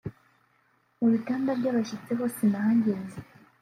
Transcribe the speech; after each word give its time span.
Mu 0.99 1.07
bitanda 1.13 1.49
by’abashyitsi 1.59 2.11
ho 2.17 2.25
sinahageze 2.35 3.17